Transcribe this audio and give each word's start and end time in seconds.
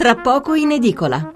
tra 0.00 0.14
poco 0.14 0.54
in 0.54 0.70
edicola. 0.70 1.30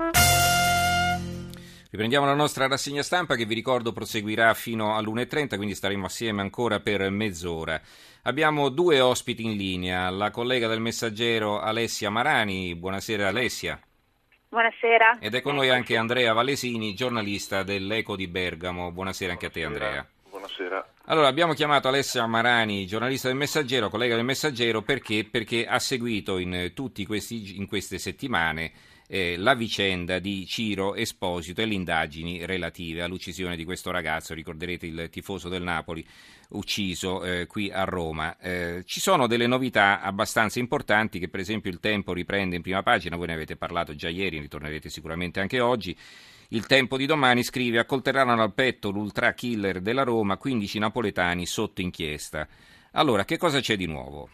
Riprendiamo 1.91 2.25
la 2.25 2.33
nostra 2.33 2.67
rassegna 2.67 3.03
stampa 3.03 3.37
che 3.37 3.45
vi 3.45 3.53
ricordo 3.53 3.93
proseguirà 3.93 4.55
fino 4.55 4.97
all'1.30, 4.97 5.57
quindi 5.57 5.75
staremo 5.75 6.07
assieme 6.07 6.41
ancora 6.41 6.81
per 6.81 7.11
mezz'ora. 7.11 7.79
Abbiamo 8.23 8.71
due 8.71 9.01
ospiti 9.01 9.45
in 9.45 9.59
linea, 9.59 10.09
la 10.09 10.31
collega 10.31 10.67
del 10.67 10.81
Messaggero 10.81 11.61
Alessia 11.61 12.09
Marani. 12.09 12.75
Buonasera 12.75 13.29
Alessia. 13.29 13.79
Buonasera. 14.49 15.19
Ed 15.21 15.35
è 15.35 15.43
con 15.43 15.57
noi 15.57 15.69
anche 15.69 15.99
Andrea 15.99 16.33
Valesini, 16.33 16.95
giornalista 16.95 17.65
dell'Eco 17.65 18.17
di 18.17 18.29
Bergamo. 18.29 18.91
Buonasera 18.93 19.33
anche 19.33 19.45
a 19.45 19.51
te 19.51 19.63
Andrea. 19.63 20.09
Buonasera. 20.31 20.94
Allora, 21.07 21.29
abbiamo 21.29 21.53
chiamato 21.53 21.89
Alessia 21.89 22.27
Marani, 22.27 22.87
giornalista 22.87 23.29
del 23.29 23.37
Messaggero, 23.37 23.91
collega 23.91 24.15
del 24.15 24.25
Messaggero, 24.25 24.81
perché? 24.81 25.29
Perché 25.31 25.67
ha 25.67 25.79
seguito 25.79 26.39
in, 26.39 26.73
questi, 27.07 27.59
in 27.59 27.67
queste 27.67 27.99
settimane 27.99 28.73
eh, 29.09 29.37
la 29.37 29.55
vicenda 29.55 30.19
di 30.19 30.47
Ciro 30.47 30.95
Esposito 30.95 31.61
e 31.61 31.67
le 31.67 31.75
indagini 31.75 32.45
relative 32.45 33.03
all'uccisione 33.03 33.57
di 33.57 33.65
questo 33.65 33.91
ragazzo, 33.91 34.35
ricorderete 34.35 34.87
il 34.87 35.09
tifoso 35.11 35.49
del 35.49 35.63
Napoli 35.63 36.05
ucciso 36.51 37.23
eh, 37.25 37.47
qui 37.47 37.71
a 37.71 37.85
Roma. 37.85 38.37
Eh, 38.39 38.83
ci 38.87 39.01
sono 39.01 39.27
delle 39.27 39.47
novità 39.47 40.01
abbastanza 40.01 40.59
importanti 40.59 41.19
che 41.19 41.29
per 41.29 41.41
esempio 41.41 41.71
il 41.71 41.81
Tempo 41.81 42.13
riprende 42.13 42.57
in 42.57 42.63
prima 42.63 42.83
pagina, 42.83 43.17
voi 43.17 43.27
ne 43.27 43.35
avete 43.35 43.57
parlato 43.57 43.95
già 43.95 44.09
ieri, 44.09 44.41
ritornerete 44.41 44.89
sicuramente 44.89 45.41
anche 45.41 45.61
oggi. 45.61 45.97
Il 46.49 46.67
Tempo 46.67 46.97
di 46.97 47.07
domani 47.07 47.43
scrive 47.43 47.79
accoltellarono 47.79 48.43
al 48.43 48.53
petto 48.53 48.91
l'ultra 48.91 49.33
killer 49.33 49.81
della 49.81 50.03
Roma, 50.03 50.37
15 50.37 50.79
napoletani 50.79 51.47
sotto 51.47 51.81
inchiesta. 51.81 52.47
Allora, 52.93 53.25
che 53.25 53.39
cosa 53.39 53.61
c'è 53.61 53.77
di 53.77 53.87
nuovo? 53.87 54.29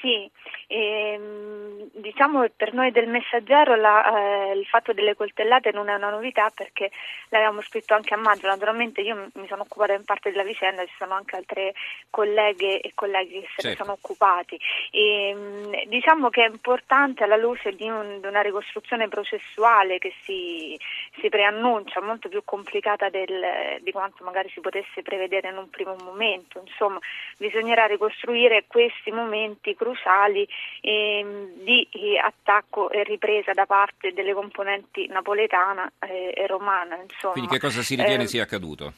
Sì, 0.00 0.30
ehm, 0.74 1.90
diciamo 1.92 2.42
che 2.42 2.52
per 2.56 2.74
noi 2.74 2.90
del 2.90 3.06
messaggero 3.08 3.76
la, 3.76 4.50
eh, 4.50 4.58
il 4.58 4.66
fatto 4.66 4.92
delle 4.92 5.14
coltellate 5.14 5.70
non 5.70 5.88
è 5.88 5.94
una 5.94 6.10
novità 6.10 6.50
perché 6.54 6.90
l'avevamo 7.28 7.60
scritto 7.62 7.94
anche 7.94 8.14
a 8.14 8.16
maggio, 8.16 8.48
naturalmente 8.48 9.00
io 9.00 9.30
mi 9.34 9.46
sono 9.46 9.62
occupata 9.62 9.92
in 9.92 10.04
parte 10.04 10.30
della 10.30 10.42
vicenda, 10.42 10.84
ci 10.84 10.94
sono 10.98 11.14
anche 11.14 11.36
altre 11.36 11.74
colleghe 12.10 12.80
e 12.80 12.92
colleghi 12.94 13.40
che 13.40 13.48
se 13.56 13.62
certo. 13.62 13.68
ne 13.68 13.74
sono 13.76 13.92
occupati. 13.92 14.58
E, 14.90 15.28
ehm, 15.28 15.84
diciamo 15.86 16.28
che 16.30 16.44
è 16.44 16.48
importante 16.48 17.24
alla 17.24 17.36
luce 17.36 17.72
di, 17.72 17.88
un, 17.88 18.20
di 18.20 18.26
una 18.26 18.42
ricostruzione 18.42 19.08
processuale 19.08 19.98
che 19.98 20.12
si, 20.22 20.78
si 21.20 21.28
preannuncia, 21.28 22.00
molto 22.00 22.28
più 22.28 22.42
complicata 22.44 23.08
del, 23.08 23.80
di 23.80 23.92
quanto 23.92 24.24
magari 24.24 24.48
si 24.50 24.60
potesse 24.60 25.02
prevedere 25.02 25.48
in 25.48 25.56
un 25.56 25.70
primo 25.70 25.94
momento, 26.02 26.60
insomma 26.64 26.98
bisognerà 27.38 27.86
ricostruire 27.86 28.64
questi 28.66 29.10
momenti 29.10 29.74
cruciali 29.74 30.46
di 30.80 31.88
eh, 31.92 32.18
attacco 32.18 32.90
e 32.90 33.04
ripresa 33.04 33.52
da 33.52 33.66
parte 33.66 34.12
delle 34.12 34.34
componenti 34.34 35.06
napoletana 35.06 35.90
eh, 36.00 36.32
e 36.34 36.46
romana. 36.46 36.96
Insomma. 36.96 37.32
Quindi 37.32 37.50
che 37.50 37.60
cosa 37.60 37.82
si 37.82 37.94
ritiene 37.94 38.24
eh, 38.24 38.26
sia 38.26 38.42
accaduto? 38.42 38.92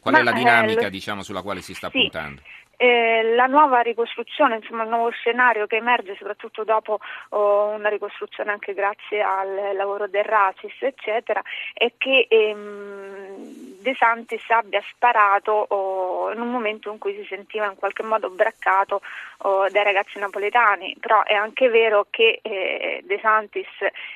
Qual 0.00 0.14
è 0.14 0.22
la 0.22 0.32
dinamica 0.32 0.86
eh, 0.86 0.90
diciamo, 0.90 1.22
sulla 1.22 1.42
quale 1.42 1.60
si 1.60 1.74
sta 1.74 1.90
sì. 1.90 1.98
puntando? 1.98 2.42
Eh, 2.82 3.34
la 3.34 3.44
nuova 3.44 3.80
ricostruzione, 3.80 4.56
insomma 4.56 4.84
il 4.84 4.88
nuovo 4.88 5.10
scenario 5.10 5.66
che 5.66 5.76
emerge 5.76 6.16
soprattutto 6.16 6.64
dopo 6.64 6.98
oh, 7.28 7.66
una 7.74 7.90
ricostruzione 7.90 8.52
anche 8.52 8.72
grazie 8.72 9.20
al 9.20 9.76
lavoro 9.76 10.08
del 10.08 10.24
Racis 10.24 10.80
eccetera 10.80 11.42
è 11.74 11.92
che 11.98 12.26
ehm, 12.26 13.80
De 13.82 13.94
Santis 13.98 14.48
abbia 14.48 14.82
sparato 14.90 15.52
oh, 15.52 16.09
in 16.32 16.40
un 16.40 16.50
momento 16.50 16.90
in 16.90 16.98
cui 16.98 17.14
si 17.14 17.24
sentiva 17.28 17.66
in 17.66 17.76
qualche 17.76 18.02
modo 18.02 18.30
braccato 18.30 19.00
oh, 19.38 19.68
dai 19.68 19.84
ragazzi 19.84 20.18
napoletani, 20.18 20.96
però 21.00 21.22
è 21.24 21.34
anche 21.34 21.68
vero 21.68 22.06
che 22.10 22.40
eh, 22.42 23.02
De 23.04 23.18
Santis 23.20 23.68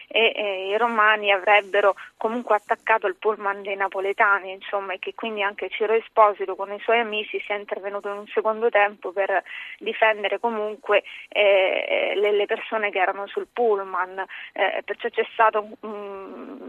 e 0.06 0.32
eh, 0.34 0.68
i 0.68 0.76
romani 0.76 1.32
avrebbero 1.32 1.94
comunque 2.16 2.56
attaccato 2.56 3.06
il 3.06 3.16
pullman 3.16 3.62
dei 3.62 3.76
napoletani, 3.76 4.52
insomma, 4.52 4.94
e 4.94 4.98
che 4.98 5.14
quindi 5.14 5.42
anche 5.42 5.68
Ciro 5.68 5.92
Esposito 5.92 6.56
con 6.56 6.72
i 6.72 6.80
suoi 6.80 7.00
amici 7.00 7.40
sia 7.44 7.56
intervenuto 7.56 8.08
in 8.08 8.18
un 8.18 8.26
secondo 8.28 8.68
tempo 8.70 9.12
per 9.12 9.42
difendere 9.78 10.38
comunque 10.38 11.02
eh, 11.28 12.12
le, 12.16 12.32
le, 12.32 12.46
persone 12.46 12.90
che 12.90 12.98
erano 12.98 13.26
sul 13.26 13.46
pullman, 13.52 14.24
eh, 14.52 14.82
perciò 14.84 15.08
c'è 15.08 15.26
stato 15.32 15.60
un, 15.60 15.74
un 15.80 16.63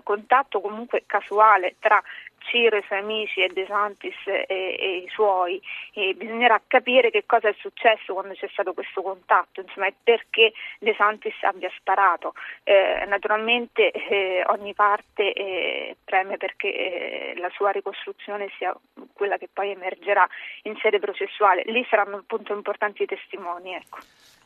contatto 0.00 0.60
comunque 0.60 1.04
casuale 1.06 1.76
tra 1.78 2.02
Ciro, 2.42 2.76
i 2.76 2.82
suoi 2.86 2.98
amici 2.98 3.40
e 3.40 3.48
De 3.48 3.66
Santis 3.66 4.16
e, 4.26 4.46
e 4.48 4.96
i 4.96 5.08
suoi, 5.08 5.60
e 5.92 6.14
bisognerà 6.14 6.60
capire 6.66 7.10
che 7.10 7.24
cosa 7.26 7.48
è 7.48 7.54
successo 7.58 8.12
quando 8.12 8.34
c'è 8.34 8.48
stato 8.50 8.72
questo 8.72 9.02
contatto, 9.02 9.60
insomma, 9.60 9.86
e 9.86 9.94
perché 10.02 10.52
De 10.78 10.94
Santis 10.94 11.34
abbia 11.42 11.70
sparato. 11.76 12.34
Eh, 12.64 13.04
naturalmente 13.06 13.90
eh, 13.90 14.44
ogni 14.46 14.74
parte 14.74 15.32
eh, 15.32 15.96
preme 16.04 16.36
perché 16.36 16.74
eh, 16.74 17.34
la 17.36 17.50
sua 17.50 17.70
ricostruzione 17.70 18.50
sia 18.56 18.74
quella 19.12 19.38
che 19.38 19.48
poi 19.52 19.70
emergerà 19.70 20.26
in 20.62 20.76
sede 20.76 20.98
processuale, 20.98 21.62
lì 21.66 21.84
saranno 21.88 22.16
appunto 22.16 22.52
importanti 22.52 23.02
i 23.02 23.06
testimoni. 23.06 23.74
Ecco. 23.74 23.98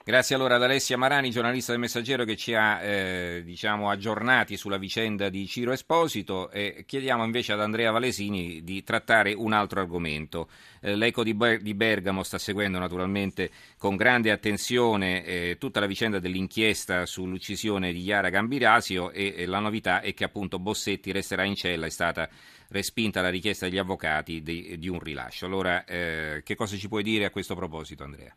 Grazie 0.09 0.37
allora 0.37 0.55
ad 0.55 0.63
Alessia 0.63 0.97
Marani, 0.97 1.33
giornalista 1.33 1.73
del 1.73 1.81
Messaggero 1.81 2.25
che 2.25 2.37
ci 2.37 2.55
ha 2.55 2.81
eh, 2.81 3.43
diciamo, 3.43 3.91
aggiornati 3.91 4.57
sulla 4.57 4.77
vicenda 4.77 5.29
di 5.31 5.49
Ciro 5.49 5.73
Esposito 5.73 6.49
e 6.53 6.85
chiediamo 6.87 7.25
invece 7.25 7.55
ad 7.55 7.61
Andrea 7.61 7.91
Valesini 7.91 8.63
di 8.63 8.85
trattare 8.85 9.33
un 9.33 9.53
altro 9.53 9.81
argomento. 9.81 10.49
Eh, 10.81 10.95
L'Eco 10.95 11.25
di, 11.25 11.35
Ber- 11.35 11.61
di, 11.61 11.75
Bergamo 11.75 12.23
sta 12.23 12.39
seguendo 12.39 12.79
naturalmente 12.79 13.51
con 13.79 13.97
grande 13.97 14.31
attenzione 14.31 15.25
eh, 15.25 15.57
tutta 15.59 15.81
la 15.81 15.87
vicenda 15.87 16.21
dell'inchiesta 16.21 17.05
sull'uccisione 17.05 17.93
di 17.93 18.05
Chiara 18.05 18.29
Gambirasio 18.29 19.11
e, 19.11 19.35
e 19.37 19.45
la 19.45 19.59
novità 19.59 20.03
è 20.03 20.15
che 20.15 20.23
appunto 20.23 20.61
Bossetti 20.61 21.11
resterà 21.11 21.43
in 21.43 21.57
cella, 21.57 21.87
è 21.87 21.91
stata 21.91 22.29
respinta 22.69 23.23
la 23.23 23.29
richiesta 23.29 23.67
degli 23.67 23.79
avvocati 23.79 24.41
di, 24.41 24.79
di 24.79 24.87
un 24.87 25.01
rilascio. 25.01 25.47
Allora 25.47 25.85
eh, 25.85 26.43
che 26.45 26.55
cosa 26.55 26.77
ci 26.77 26.87
puoi 26.87 27.03
dire 27.03 27.25
a 27.25 27.31
questo 27.31 27.57
proposito 27.57 28.05
Andrea? 28.05 28.33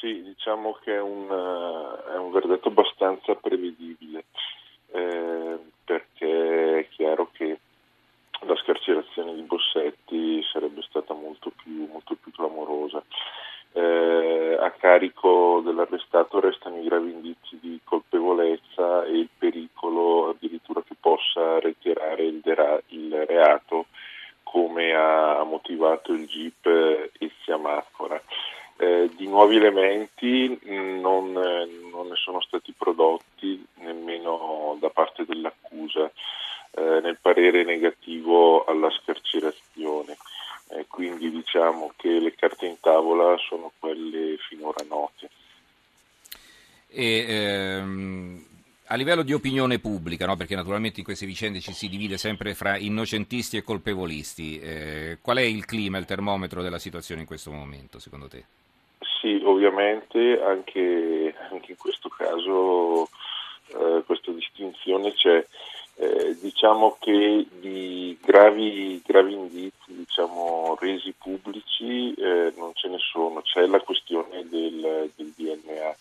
Sì, 0.00 0.22
diciamo 0.22 0.78
che 0.82 0.94
è 0.94 1.00
un, 1.00 1.28
uh, 1.28 2.10
è 2.10 2.16
un 2.16 2.30
verdetto 2.30 2.68
abbastanza 2.68 3.34
prevedibile, 3.34 4.24
eh, 4.92 5.58
perché 5.84 6.78
è 6.78 6.88
chiaro 6.88 7.28
che 7.32 7.58
la 8.46 8.56
scarcerazione 8.56 9.34
di 9.34 9.42
Bossetti 9.42 10.42
sarebbe 10.50 10.80
stata 10.88 11.12
molto 11.12 11.52
più, 11.62 11.86
molto 11.92 12.16
più 12.18 12.32
clamorosa. 12.32 13.02
Eh, 13.72 14.56
a 14.58 14.70
carico 14.70 15.60
dell'arrestato 15.62 16.40
restano 16.40 16.78
i 16.78 16.84
gravi 16.84 17.10
indizi 17.12 17.58
di 17.60 17.78
colpevolezza 17.84 19.04
e 19.04 19.18
il 19.18 19.28
pericolo 19.36 20.30
addirittura 20.30 20.82
che 20.82 20.96
possa 20.98 21.58
ritirare 21.58 22.24
il, 22.24 22.40
dera- 22.40 22.80
il 22.86 23.26
reato 23.26 23.86
come 24.44 24.94
ha 24.94 25.44
motivato 25.44 26.14
il 26.14 26.26
GIP 26.26 27.10
Ezia 27.18 27.58
Macora. 27.58 28.20
Di 29.08 29.26
nuovi 29.26 29.56
elementi 29.56 30.58
non, 30.64 31.32
non, 31.32 32.08
ne 32.08 32.16
sono 32.16 32.40
stati 32.40 32.72
prodotti 32.76 33.64
nemmeno 33.76 34.76
da 34.80 34.90
parte 34.90 35.24
dell'accusa 35.24 36.10
eh, 36.72 37.00
nel 37.02 37.18
parere 37.20 37.64
negativo 37.64 38.64
alla 38.64 38.90
scarcerazione. 38.90 40.16
Eh, 40.68 40.86
quindi 40.86 41.30
diciamo 41.30 41.92
che 41.96 42.20
le 42.20 42.34
carte 42.34 42.66
in 42.66 42.78
tavola 42.80 43.36
sono 43.38 43.72
quelle 43.78 44.36
finora 44.48 44.84
note. 44.88 45.30
E, 46.86 47.24
ehm, 47.28 48.44
a 48.86 48.96
livello 48.96 49.22
di 49.22 49.32
opinione 49.32 49.78
pubblica, 49.78 50.26
no? 50.26 50.36
perché 50.36 50.56
naturalmente 50.56 50.98
in 50.98 51.04
queste 51.04 51.26
vicende 51.26 51.60
ci 51.60 51.72
si 51.72 51.88
divide 51.88 52.18
sempre 52.18 52.54
fra 52.54 52.76
innocentisti 52.76 53.56
e 53.56 53.62
colpevolisti, 53.62 54.58
eh, 54.58 55.18
qual 55.20 55.38
è 55.38 55.42
il 55.42 55.64
clima, 55.64 55.98
il 55.98 56.06
termometro 56.06 56.62
della 56.62 56.78
situazione 56.78 57.20
in 57.20 57.26
questo 57.26 57.52
momento 57.52 57.98
secondo 58.00 58.28
te? 58.28 58.44
Sì, 59.20 59.40
ovviamente 59.44 60.40
anche, 60.42 61.34
anche 61.50 61.72
in 61.72 61.76
questo 61.76 62.08
caso 62.08 63.08
eh, 63.68 64.02
questa 64.06 64.30
distinzione 64.32 65.12
c'è. 65.12 65.46
Eh, 65.96 66.34
diciamo 66.40 66.96
che 66.98 67.46
di 67.60 68.16
gravi, 68.22 69.02
gravi 69.04 69.34
indizi 69.34 69.72
diciamo, 69.88 70.74
resi 70.80 71.12
pubblici 71.18 72.14
eh, 72.14 72.54
non 72.56 72.70
ce 72.72 72.88
ne 72.88 72.96
sono, 72.98 73.42
c'è 73.42 73.66
la 73.66 73.80
questione 73.80 74.48
del, 74.48 75.10
del 75.14 75.32
DNA. 75.36 75.96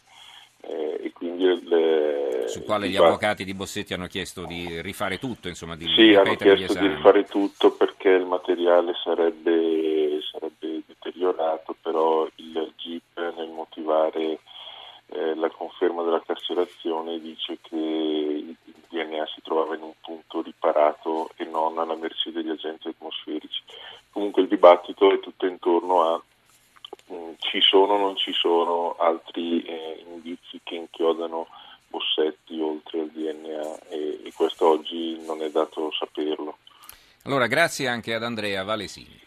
Eh, 0.62 1.00
e 1.04 1.12
quindi 1.14 1.44
il, 1.44 2.44
su 2.48 2.64
quale 2.64 2.90
gli 2.90 2.98
avvocati 2.98 3.46
di 3.46 3.54
Bossetti 3.54 3.94
hanno 3.94 4.08
chiesto 4.08 4.46
di 4.46 4.82
rifare 4.82 5.18
tutto, 5.18 5.48
insomma, 5.48 5.76
di 5.76 5.88
sì, 5.96 6.14
hanno 6.14 6.36
chiesto 6.36 6.80
di 6.80 6.88
rifare 6.88 7.24
tutto 7.26 7.72
perché 7.72 8.10
il 8.10 8.26
materiale 8.26 8.94
sarebbe, 9.02 10.20
sarebbe 10.32 10.82
deteriorato, 10.86 11.76
però 11.82 12.28
durante 14.20 14.40
eh, 15.12 15.36
la 15.36 15.50
conferma 15.50 16.04
della 16.04 16.22
carcerazione 16.22 17.20
dice 17.20 17.58
che 17.62 17.76
il 17.76 18.56
DNA 18.90 19.26
si 19.34 19.42
trovava 19.42 19.76
in 19.76 19.82
un 19.82 19.94
punto 20.02 20.42
riparato 20.42 21.32
e 21.36 21.46
non 21.46 21.78
alla 21.80 21.96
merce 21.96 22.32
degli 22.32 22.50
agenti 22.50 22.90
atmosferici. 22.90 23.62
Comunque 24.12 24.44
il 24.44 24.48
dibattito 24.48 25.12
è 25.12 25.20
tutto 25.20 25.46
intorno 25.46 26.02
a 26.02 26.22
mh, 27.08 27.34
ci 27.40 27.62
sono 27.62 27.94
o 27.94 27.98
non 27.98 28.18
ci 28.18 28.34
sono 28.34 28.96
altri 29.00 29.64
eh, 29.64 30.06
indizi 30.08 30.60
che 30.64 30.76
inchiodano 30.76 31.48
Bossetti 31.88 32.60
oltre 32.60 33.00
al 33.00 33.10
DNA 33.10 33.80
e, 33.90 34.20
e 34.24 34.34
questo 34.36 34.68
oggi 34.68 35.20
non 35.26 35.42
è 35.42 35.50
dato 35.50 35.92
saperlo. 35.92 36.58
Allora 37.24 37.48
grazie 37.48 37.88
anche 37.88 38.14
ad 38.14 38.24
Andrea 38.24 38.64
Valesini. 38.64 39.19